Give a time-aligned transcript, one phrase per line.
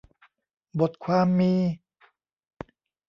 [0.79, 1.53] บทความมี